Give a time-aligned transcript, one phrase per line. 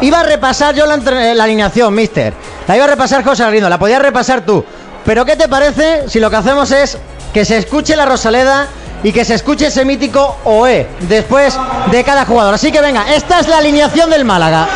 [0.00, 2.32] Iba a repasar yo la, la alineación, mister.
[2.66, 4.64] La iba a repasar José Galindo, la podías repasar tú.
[5.04, 6.98] Pero ¿qué te parece si lo que hacemos es
[7.32, 8.68] que se escuche la Rosaleda
[9.02, 11.58] y que se escuche ese mítico OE después
[11.90, 12.54] de cada jugador?
[12.54, 14.68] Así que venga, esta es la alineación del Málaga.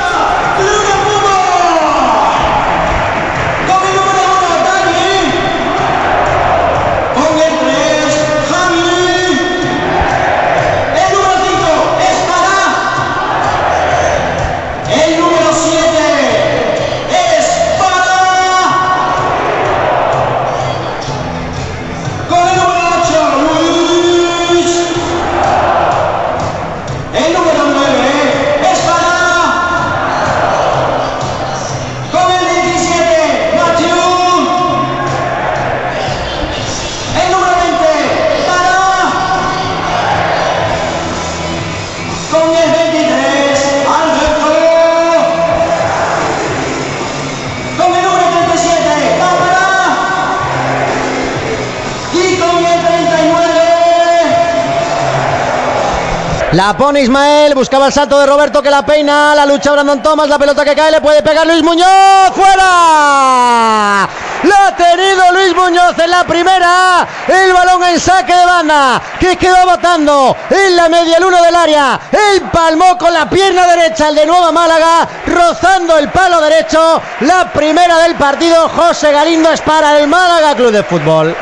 [56.54, 60.28] La pone Ismael, buscaba el salto de Roberto que la peina, la lucha Brandon Thomas,
[60.28, 64.08] la pelota que cae, le puede pegar Luis Muñoz, fuera.
[64.44, 67.08] La ha tenido Luis Muñoz en la primera.
[67.26, 69.02] El balón en saque de banda.
[69.18, 72.00] Que quedó botando en la media luna del área.
[72.12, 75.08] El palmó con la pierna derecha el de Nueva Málaga.
[75.26, 77.02] Rozando el palo derecho.
[77.22, 78.68] La primera del partido.
[78.68, 81.34] José Galindo es para el Málaga Club de Fútbol.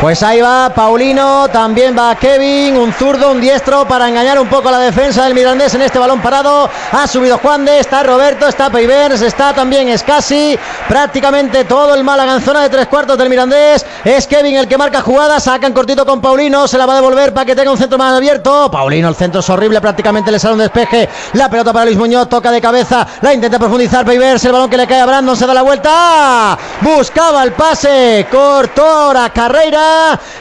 [0.00, 4.70] Pues ahí va Paulino, también va Kevin, un zurdo, un diestro para engañar un poco
[4.70, 6.70] la defensa del Mirandés en este balón parado.
[6.92, 10.56] Ha subido Juan de, está Roberto, está Peivers, está también Escasi.
[10.86, 13.84] Prácticamente todo el Málaga en zona de tres cuartos del Mirandés.
[14.04, 17.34] Es Kevin el que marca jugada, sacan cortito con Paulino, se la va a devolver
[17.34, 18.70] para que tenga un centro más abierto.
[18.70, 21.08] Paulino, el centro es horrible, prácticamente le sale un despeje.
[21.32, 24.76] La pelota para Luis Muñoz, toca de cabeza, la intenta profundizar Peivers, el balón que
[24.76, 26.56] le cae a Brandon, se da la vuelta.
[26.82, 29.30] Buscaba el pase, cortó ahora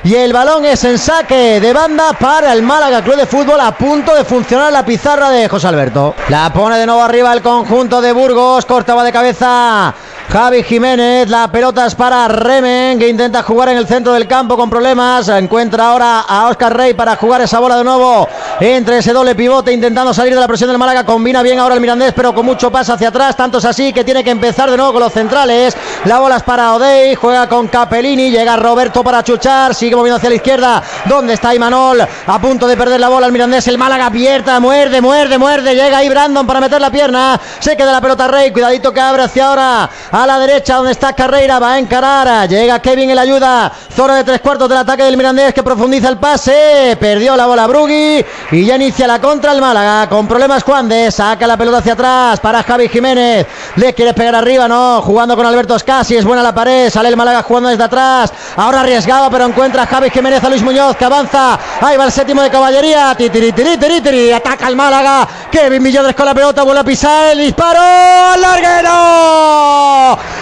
[0.03, 3.71] Y el balón es en saque de banda para el Málaga Club de Fútbol a
[3.77, 6.15] punto de funcionar la pizarra de José Alberto.
[6.29, 9.93] La pone de nuevo arriba el conjunto de Burgos, cortaba de cabeza
[10.29, 14.57] Javi Jiménez, la pelota es para Remen, que intenta jugar en el centro del campo
[14.57, 15.29] con problemas.
[15.29, 18.27] Encuentra ahora a Oscar Rey para jugar esa bola de nuevo
[18.59, 21.05] entre ese doble pivote, intentando salir de la presión del Málaga.
[21.05, 23.37] Combina bien ahora el Mirandés, pero con mucho paso hacia atrás.
[23.37, 25.77] Tanto es así que tiene que empezar de nuevo con los centrales.
[26.03, 30.29] La bola es para Odey, juega con Capellini, llega Roberto para chuchar, sigue moviendo hacia
[30.29, 30.83] la izquierda.
[31.05, 32.01] ¿Dónde está Imanol?
[32.01, 33.65] A punto de perder la bola el Mirandés.
[33.69, 35.73] El Málaga abierta, muerde, muerde, muerde.
[35.73, 37.39] Llega ahí Brandon para meter la pierna.
[37.59, 41.13] Se queda la pelota Rey, cuidadito que abre hacia ahora a la derecha donde está
[41.13, 45.15] Carreira, va a encarar, llega Kevin en ayuda, zona de tres cuartos del ataque del
[45.15, 49.61] Mirandés que profundiza el pase, perdió la bola Brugui y ya inicia la contra el
[49.61, 53.45] Málaga, con problemas Juan de, saca la pelota hacia atrás para Javi Jiménez,
[53.75, 57.15] le quiere pegar arriba, no, jugando con Alberto Scassi, es buena la pared, sale el
[57.15, 61.05] Málaga jugando desde atrás, ahora arriesgado pero encuentra a Javi Jiménez a Luis Muñoz que
[61.05, 66.25] avanza, ahí va el séptimo de caballería, titiri, titiri, ataca el Málaga, Kevin Millones con
[66.25, 68.43] la pelota, vuelve a pisar el disparo, al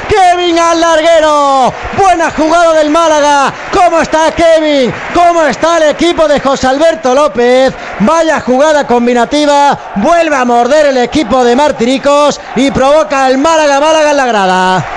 [0.07, 1.73] Kevin al larguero.
[1.97, 3.53] Buena jugada del Málaga.
[3.73, 4.93] ¿Cómo está Kevin?
[5.13, 7.73] ¿Cómo está el equipo de José Alberto López?
[7.99, 9.77] Vaya jugada combinativa.
[9.95, 14.94] Vuelve a morder el equipo de Martiricos y provoca el Málaga Málaga en la grada.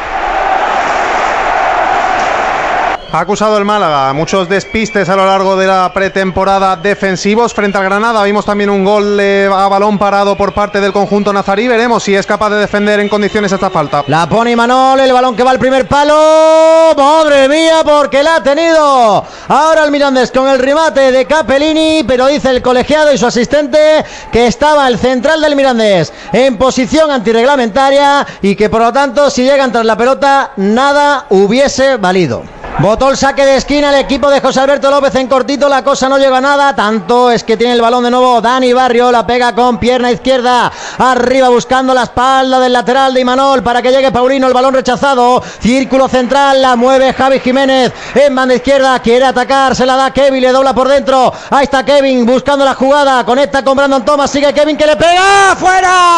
[3.10, 7.84] Ha acusado el Málaga muchos despistes a lo largo de la pretemporada defensivos frente al
[7.84, 8.22] Granada.
[8.22, 11.68] Vimos también un gol a balón parado por parte del conjunto nazarí.
[11.68, 14.04] Veremos si es capaz de defender en condiciones esta falta.
[14.08, 16.94] La pone Manol, el balón que va al primer palo.
[16.98, 19.24] Madre mía, porque la ha tenido.
[19.48, 24.04] Ahora el Mirandés con el remate de Capellini, pero dice el colegiado y su asistente
[24.30, 29.44] que estaba el central del Mirandés en posición antirreglamentaria y que por lo tanto si
[29.44, 32.57] llegan tras la pelota nada hubiese valido.
[32.80, 36.08] Botó el saque de esquina el equipo de José Alberto López en cortito, la cosa
[36.08, 39.26] no llega a nada, tanto es que tiene el balón de nuevo Dani Barrio, la
[39.26, 44.12] pega con pierna izquierda, arriba buscando la espalda del lateral de Imanol para que llegue
[44.12, 49.74] Paulino, el balón rechazado, círculo central, la mueve Javi Jiménez en banda izquierda, quiere atacar,
[49.74, 53.64] se la da Kevin, le dobla por dentro, ahí está Kevin buscando la jugada, conecta
[53.64, 56.08] con Brandon Thomas, sigue Kevin que le pega, fuera,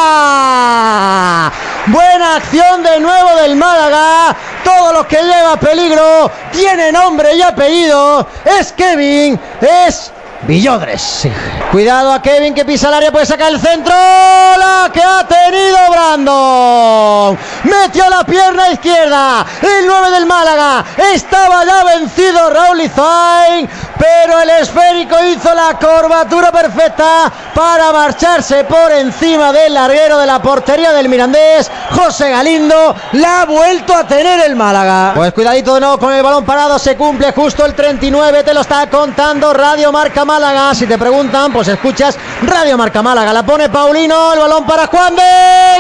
[1.87, 8.27] buena acción de nuevo del Málaga, todo lo que lleva peligro tiene nombre y apellido,
[8.45, 10.13] es Kevin, es
[10.43, 11.29] Villodres.
[11.71, 13.93] Cuidado a Kevin que pisa el área, puede sacar el centro.
[13.93, 17.39] La que ha tenido Brandon.
[17.65, 19.45] metió la pierna izquierda.
[19.61, 23.69] El 9 del Málaga estaba ya vencido Raúl Izain,
[24.01, 30.41] pero el esférico hizo la curvatura perfecta para marcharse por encima del larguero de la
[30.41, 31.71] portería del Mirandés.
[31.91, 35.13] José Galindo la ha vuelto a tener el Málaga.
[35.15, 38.63] Pues cuidadito de nuevo con el balón parado, se cumple justo el 39, te lo
[38.63, 40.75] está contando Radio Marca Málaga.
[40.75, 43.35] Si te preguntan, pues escuchas Radio Marca Málaga.
[43.35, 45.23] La pone Paulino, el balón para Juan de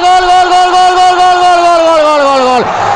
[0.01, 2.90] gol, gol, gol, gol, gol, gol, gol, gol, gol, gol, gol.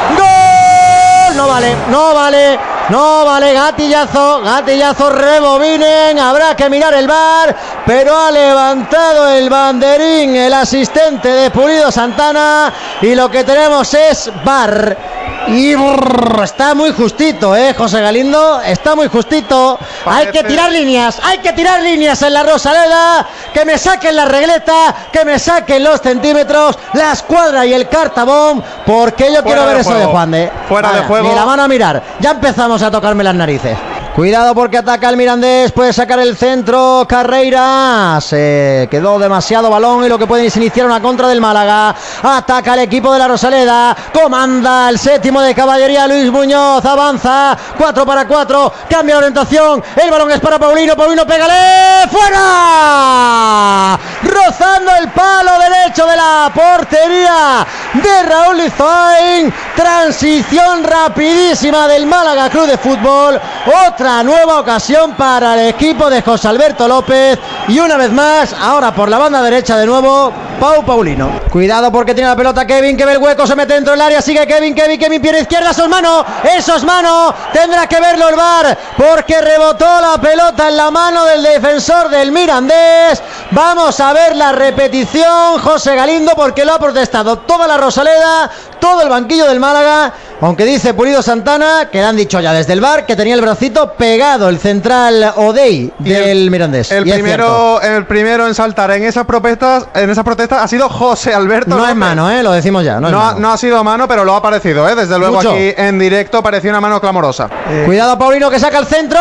[1.35, 2.59] No vale, no vale.
[2.91, 10.37] No vale, gatillazo, gatillazo, rebobinen, habrá que mirar el bar, pero ha levantado el banderín
[10.37, 12.71] el asistente de Pulido Santana
[13.01, 15.14] y lo que tenemos es bar.
[15.49, 17.75] Y brrr, está muy justito, ¿eh?
[17.75, 19.79] José Galindo, está muy justito.
[20.07, 23.27] Hay que tirar líneas, hay que tirar líneas en la Rosaleda.
[23.53, 28.65] Que me saquen la regleta, que me saquen los centímetros, la escuadra y el cartabón,
[28.85, 30.07] porque yo quiero ver eso de.
[30.07, 30.51] Juan de.
[30.69, 31.29] Fuera de juego.
[31.29, 32.03] Ni la mano a mirar.
[32.21, 33.77] Ya empezamos a tocarme las narices.
[34.15, 40.09] Cuidado porque ataca el Mirandés, puede sacar el centro, Carreira, se quedó demasiado balón y
[40.09, 43.97] lo que puede es iniciar una contra del Málaga, ataca el equipo de la Rosaleda,
[44.13, 50.11] comanda el séptimo de caballería Luis Muñoz, avanza, 4 para 4, cambia la orientación, el
[50.13, 58.23] balón es para Paulino, Paulino pégale, fuera, rozando el palo derecho de la portería de
[58.23, 63.41] Raúl Izain, transición rapidísima del Málaga Club de Fútbol,
[63.89, 68.95] otra nueva ocasión para el equipo de José Alberto López y una vez más, ahora
[68.95, 70.31] por la banda derecha de nuevo,
[70.61, 71.41] Pau Paulino.
[71.51, 74.21] Cuidado porque tiene la pelota Kevin, que ve el hueco, se mete dentro del área,
[74.21, 76.25] sigue Kevin, Kevin, Kevin, pierna izquierda, eso es mano,
[76.57, 81.25] eso es mano, tendrá que verlo el VAR porque rebotó la pelota en la mano
[81.25, 83.23] del defensor del Mirandés.
[83.51, 89.03] Vamos a ver la repetición, José Galindo, porque lo ha protestado toda la Rosaleda, todo
[89.03, 90.13] el banquillo del Málaga,
[90.47, 93.41] aunque dice Pulido Santana, que le han dicho ya desde el bar que tenía el
[93.41, 96.91] bracito pegado el central Odey el- del Mirandés.
[96.93, 97.79] El Y es cierto.
[97.79, 101.77] primero, el primero en saltar en esas protestas, en esas protestas ha sido José Alberto.
[101.77, 102.43] No es mano, ¿eh?
[102.43, 103.01] lo decimos ya.
[103.01, 103.39] No, ha- mano.
[103.41, 104.95] no ha sido mano, pero lo ha parecido, ¿eh?
[104.95, 105.51] Desde luego Mucho.
[105.53, 107.49] aquí en directo parecía una mano clamorosa.
[107.87, 109.21] Cuidado Paulino que saca el centro.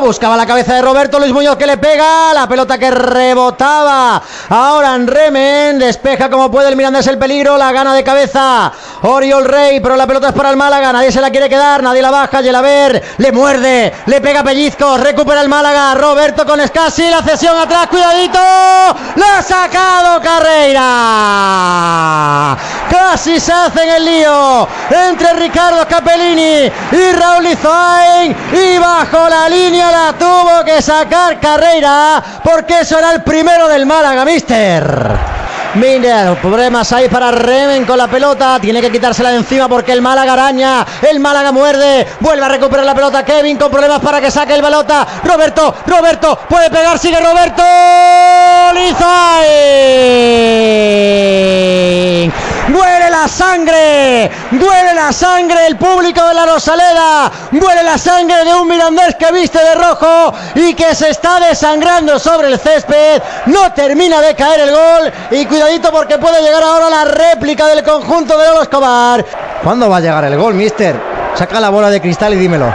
[0.00, 2.34] Buscaba la cabeza de Roberto Luis Muñoz que le pega.
[2.34, 4.22] La pelota que rebotaba.
[4.48, 5.78] Ahora en Remen.
[5.78, 7.56] Despeja como puede el Mirandés el peligro.
[7.56, 8.72] La gana de cabeza.
[9.02, 9.80] Oriol Rey.
[9.80, 10.92] Pero la pelota es para el Málaga.
[10.94, 11.82] Nadie se la quiere quedar.
[11.82, 12.40] Nadie la baja.
[12.40, 13.02] Yelaber.
[13.18, 13.92] Le muerde.
[14.06, 14.98] Le pega pellizcos.
[14.98, 15.94] Recupera el Málaga.
[15.94, 17.10] Roberto con Escasi.
[17.10, 17.88] La cesión atrás.
[17.88, 18.38] Cuidadito.
[19.16, 20.84] La ha sacado Carreira.
[22.90, 28.34] Casi se hacen el lío entre Ricardo Capellini y Raúl Izain.
[28.52, 33.84] Y bajo la línea la tuvo que sacar Carreira porque eso era el primero del
[33.84, 35.43] Málaga, mister.
[35.76, 38.60] Mira, problemas ahí para Remen con la pelota.
[38.60, 40.86] Tiene que quitársela de encima porque el Málaga araña.
[41.02, 42.06] El Málaga muerde.
[42.20, 43.24] Vuelve a recuperar la pelota.
[43.24, 45.04] Kevin con problemas para que saque el balota.
[45.24, 46.96] Roberto, Roberto, puede pegar.
[46.98, 47.62] Sigue Roberto.
[48.74, 49.74] Lizay.
[53.24, 54.30] La sangre.
[54.52, 57.30] Huele la sangre el público de la Rosaleda.
[57.52, 62.18] Huele la sangre de un Mirandés que viste de rojo y que se está desangrando
[62.18, 63.22] sobre el césped.
[63.46, 65.12] No termina de caer el gol.
[65.30, 69.24] Y cuidadito porque puede llegar ahora la réplica del conjunto de Lolo Escobar.
[69.62, 70.94] ¿Cuándo va a llegar el gol, mister?
[71.34, 72.66] Saca la bola de cristal y dímelo.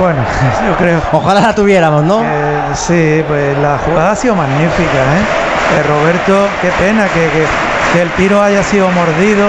[0.00, 0.24] Bueno,
[0.68, 1.00] yo creo.
[1.12, 2.20] Ojalá la tuviéramos, ¿no?
[2.20, 5.78] Eh, sí, pues la jugada ha sido magnífica, ¿eh?
[5.78, 9.46] Eh, Roberto, qué pena que, que- que el tiro haya sido mordido,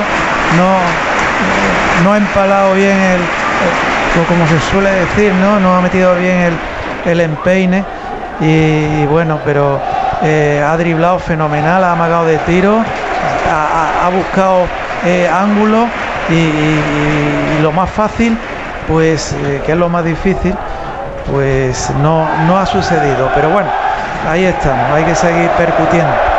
[0.56, 0.78] no,
[2.06, 3.20] no ha empalado bien el,
[4.26, 5.60] como se suele decir, ¿no?
[5.60, 6.58] No ha metido bien
[7.06, 7.84] el, empeine
[8.40, 9.82] y, bueno, pero
[10.24, 12.86] eh, ha driblado fenomenal, ha amagado de tiro,
[13.52, 14.66] ha, buscado
[15.06, 15.90] eh, ángulo
[16.30, 18.38] y, y- y lo más fácil,
[18.88, 20.56] pues eh, que es lo más difícil,
[21.30, 23.30] pues no, no ha sucedido.
[23.36, 23.70] Pero bueno,
[24.26, 26.37] ahí estamos, hay que seguir percutiendo.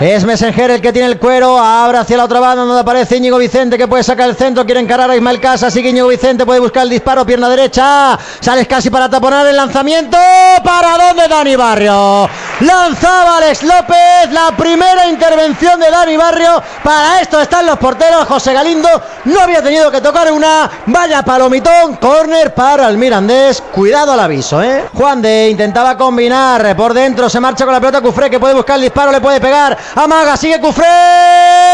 [0.00, 1.56] Es Messenger el que tiene el cuero.
[1.56, 4.64] Abre hacia la otra banda donde aparece Íñigo Vicente que puede sacar el centro.
[4.64, 5.70] Quiere encarar a Ismael Casa.
[5.70, 6.44] Sigue Íñigo Vicente.
[6.44, 7.24] Puede buscar el disparo.
[7.24, 8.18] Pierna derecha.
[8.40, 10.18] Sales casi para taponar el lanzamiento.
[10.64, 12.28] ¿Para dónde Dani Barrio?
[12.60, 14.32] Lanzaba Alex López.
[14.32, 16.60] La primera intervención de Dani Barrio.
[16.82, 18.26] Para esto están los porteros.
[18.26, 18.88] José Galindo
[19.26, 20.68] no había tenido que tocar una.
[20.86, 21.96] Vaya palomitón.
[21.96, 23.62] Corner para el Mirandés.
[23.72, 24.86] Cuidado al aviso, ¿eh?
[24.92, 26.74] Juan de intentaba combinar.
[26.76, 29.12] Por dentro se marcha con la pelota Cufré que puede buscar el disparo.
[29.12, 29.83] Le puede pegar.
[29.94, 30.36] Amaga.
[30.36, 30.84] Sigue Cufré.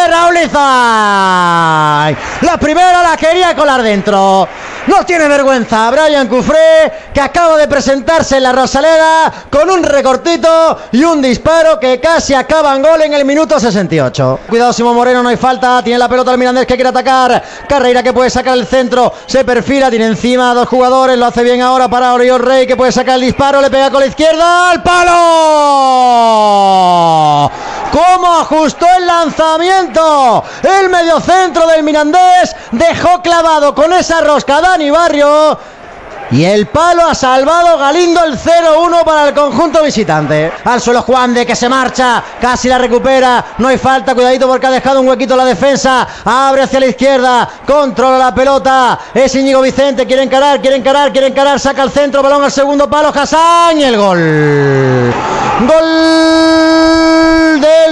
[0.08, 2.16] Raúl Izay.
[2.42, 4.48] La primera la quería colar dentro.
[4.86, 10.78] No tiene vergüenza Brian Cufré, que acaba de presentarse en la Rosaleda con un recortito
[10.92, 14.40] y un disparo que casi acaba en gol en el minuto 68.
[14.48, 15.82] Cuidado, Simón Moreno, no hay falta.
[15.82, 17.42] Tiene la pelota el Mirandés que quiere atacar.
[17.68, 19.12] Carreira que puede sacar el centro.
[19.26, 21.18] Se perfila, tiene encima a dos jugadores.
[21.18, 23.60] Lo hace bien ahora para Oriol Rey que puede sacar el disparo.
[23.60, 25.10] Le pega con la izquierda al palo.
[27.92, 30.44] ¿Cómo ajustó el lanzamiento?
[30.62, 35.58] El mediocentro del Mirandés dejó clavado con esa rosca Dani Barrio.
[36.32, 40.52] Y el palo ha salvado Galindo el 0-1 para el conjunto visitante.
[40.64, 43.44] Al suelo Juan de que se marcha, casi la recupera.
[43.58, 46.06] No hay falta, cuidadito porque ha dejado un huequito la defensa.
[46.24, 49.00] Abre hacia la izquierda, controla la pelota.
[49.12, 51.58] Es Íñigo Vicente, quiere encarar, quiere encarar, quiere encarar.
[51.58, 53.12] Saca el centro, balón al segundo palo.
[53.12, 55.12] Hassan y el gol.
[55.66, 56.69] Gol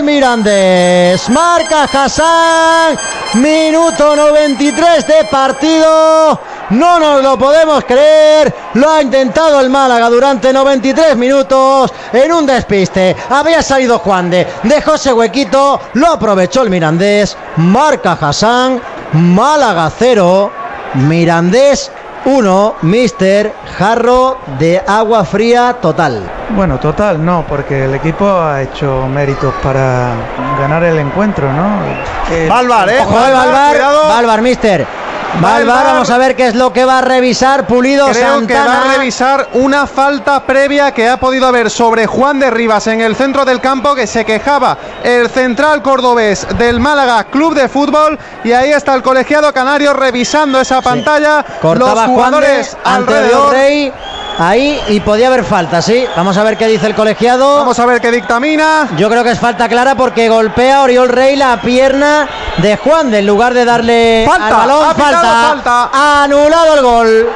[0.02, 1.28] Mirandés.
[1.30, 2.98] Marca Hassan.
[3.34, 6.40] Minuto 93 de partido.
[6.70, 8.54] No nos lo podemos creer.
[8.74, 13.16] Lo ha intentado el Málaga durante 93 minutos en un despiste.
[13.30, 17.36] Había salido Juan de, dejó ese huequito, lo aprovechó el Mirandés.
[17.56, 18.80] Marca Hassan.
[19.12, 20.52] Málaga 0.
[20.94, 21.90] Mirandés
[22.28, 26.20] 1, Mister Jarro de agua fría total.
[26.50, 30.12] Bueno, total no, porque el equipo ha hecho méritos para
[30.60, 31.80] ganar el encuentro, ¿no?
[32.30, 32.98] Eh, Valvar, eh.
[33.00, 33.76] Ojo, Valvar,
[34.10, 34.86] Valvar, Mister.
[35.40, 38.82] Valvar, vamos a ver qué es lo que va a revisar Pulido Creo que va
[38.82, 43.14] a revisar una falta previa que ha podido haber sobre Juan de Rivas en el
[43.14, 48.52] centro del campo que se quejaba el central cordobés del Málaga Club de Fútbol y
[48.52, 51.44] ahí está el colegiado canario revisando esa pantalla.
[51.60, 53.52] Cortaba Los jugadores Juan de, alrededor.
[53.52, 53.92] Rey
[54.38, 56.06] ahí y podía haber falta, sí.
[56.16, 57.58] Vamos a ver qué dice el colegiado.
[57.58, 58.88] Vamos a ver qué dictamina.
[58.96, 62.28] Yo creo que es falta clara porque golpea Oriol Rey la pierna
[62.58, 64.94] de Juan de en lugar de darle falta, al balón.
[64.96, 65.90] Falta, falta.
[66.22, 67.28] Anulado el gol.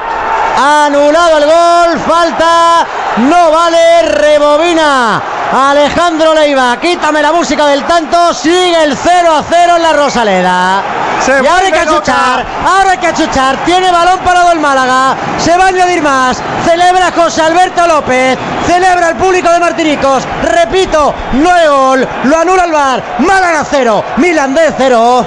[0.57, 2.01] Anulado el gol.
[2.07, 2.87] Falta.
[3.19, 4.03] No vale.
[4.03, 5.23] Rebobina.
[5.53, 10.83] Alejandro Leiva, quítame la música del tanto, sigue el 0 a 0 en la Rosaleda.
[11.27, 15.55] y ahora hay que achuchar, ahora hay que achuchar, tiene balón parado el Málaga, se
[15.59, 21.53] va a añadir más, celebra José Alberto López, celebra el público de Martinicos, repito, no
[21.53, 25.27] hay gol, lo anula el bar, Málaga 0, Milan de 0.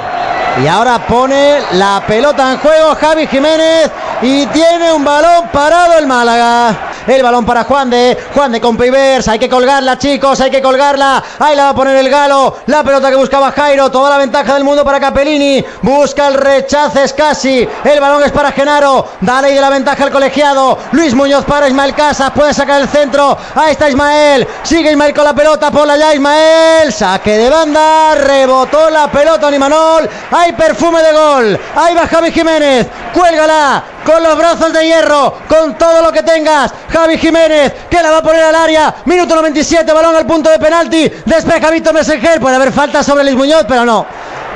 [0.63, 3.91] Y ahora pone la pelota en juego Javi Jiménez
[4.21, 6.91] y tiene un balón parado el Málaga.
[7.07, 9.27] El balón para Juan de Juan de con Pivers.
[9.27, 10.39] Hay que colgarla, chicos.
[10.41, 11.23] Hay que colgarla.
[11.39, 12.57] Ahí la va a poner el galo.
[12.65, 13.91] La pelota que buscaba Jairo.
[13.91, 15.63] Toda la ventaja del mundo para Capellini.
[15.81, 16.99] Busca el rechazo.
[16.99, 17.67] Es casi.
[17.83, 19.07] El balón es para Genaro.
[19.21, 20.79] Dale de la ventaja el colegiado.
[20.93, 22.31] Luis Muñoz para Ismael Casas.
[22.31, 23.37] Puede sacar el centro.
[23.53, 24.47] Ahí está Ismael.
[24.63, 25.69] Sigue Ismael con la pelota.
[25.69, 26.91] Pola ya Ismael.
[26.91, 28.15] Saque de banda.
[28.15, 30.09] Rebotó la pelota Nimanol.
[30.31, 31.59] Hay perfume de gol.
[31.75, 32.87] Ahí va Javi Jiménez.
[33.13, 36.71] Cuélgala con los brazos de hierro, con todo lo que tengas.
[36.89, 38.95] Javi Jiménez, que la va a poner al área.
[39.05, 41.11] Minuto 97, balón al punto de penalti.
[41.25, 42.39] Despeja Víctor Messenger.
[42.39, 44.05] Puede haber falta sobre Luis Muñoz, pero no.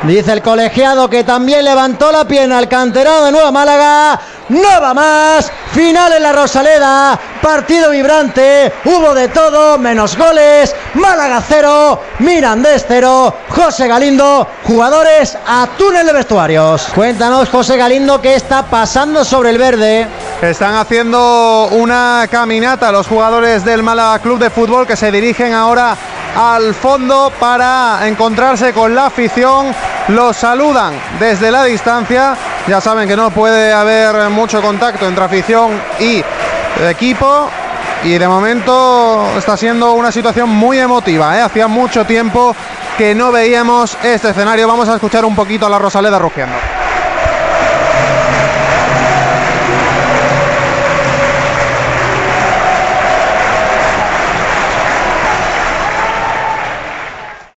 [0.04, 4.20] Dice el colegiado que también levantó la pierna al canterano de Nueva Málaga.
[4.50, 5.52] No va más.
[5.74, 7.20] Final en la Rosaleda.
[7.42, 8.72] Partido vibrante.
[8.84, 10.76] Hubo de todo, menos goles.
[10.96, 12.02] Málaga cero.
[12.20, 13.34] Mirandés cero.
[13.50, 14.48] José Galindo.
[14.66, 16.88] Jugadores a túnel de vestuarios.
[16.94, 20.08] Cuéntanos, José Galindo, qué está pasando sobre el verde.
[20.42, 25.96] Están haciendo una caminata los jugadores del Málaga Club de Fútbol que se dirigen ahora
[26.36, 29.74] al fondo para encontrarse con la afición.
[30.10, 32.36] Los saludan desde la distancia.
[32.68, 36.24] Ya saben que no puede haber mucho contacto entre afición y
[36.88, 37.50] equipo.
[38.04, 41.38] Y de momento está siendo una situación muy emotiva.
[41.38, 41.42] ¿eh?
[41.42, 42.56] Hacía mucho tiempo
[42.98, 44.68] que no veíamos este escenario.
[44.68, 46.56] Vamos a escuchar un poquito a la Rosaleda rugiendo.